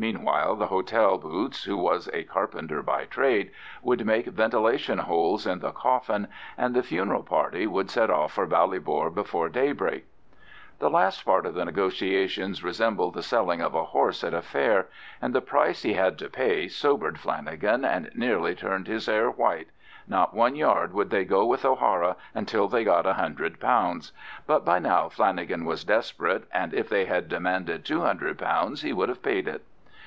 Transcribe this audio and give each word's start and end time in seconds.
Meanwhile 0.00 0.54
the 0.54 0.68
hotel 0.68 1.18
boots, 1.18 1.64
who 1.64 1.76
was 1.76 2.08
a 2.12 2.22
carpenter 2.22 2.84
by 2.84 3.06
trade, 3.06 3.50
would 3.82 4.06
make 4.06 4.26
ventilation 4.26 4.98
holes 4.98 5.44
in 5.44 5.58
the 5.58 5.72
coffin, 5.72 6.28
and 6.56 6.72
the 6.72 6.84
"funeral" 6.84 7.24
party 7.24 7.66
would 7.66 7.90
set 7.90 8.08
off 8.08 8.30
for 8.34 8.46
Ballybor 8.46 9.12
before 9.12 9.48
daybreak. 9.48 10.06
The 10.78 10.88
last 10.88 11.24
part 11.26 11.46
of 11.46 11.54
the 11.54 11.64
negotiations 11.64 12.62
resembled 12.62 13.14
the 13.14 13.24
selling 13.24 13.60
of 13.60 13.74
a 13.74 13.86
horse 13.86 14.22
at 14.22 14.32
a 14.32 14.40
fair, 14.40 14.86
and 15.20 15.34
the 15.34 15.40
price 15.40 15.82
he 15.82 15.94
had 15.94 16.16
to 16.18 16.30
pay 16.30 16.68
sobered 16.68 17.18
Flanagan 17.18 17.84
and 17.84 18.08
nearly 18.14 18.54
turned 18.54 18.86
his 18.86 19.06
hair 19.06 19.28
white,—not 19.28 20.32
one 20.32 20.54
yard 20.54 20.92
would 20.92 21.10
they 21.10 21.24
go 21.24 21.44
with 21.44 21.64
O'Hara 21.64 22.14
until 22.36 22.68
they 22.68 22.84
got 22.84 23.04
£100; 23.04 24.12
but 24.46 24.64
by 24.64 24.78
now 24.78 25.08
Flanagan 25.08 25.64
was 25.64 25.82
desperate, 25.82 26.44
and 26.52 26.72
if 26.72 26.88
they 26.88 27.06
had 27.06 27.28
demanded 27.28 27.84
£200 27.84 28.82
he 28.84 28.92
would 28.92 29.08
have 29.08 29.24
paid 29.24 29.48
it. 29.48 29.64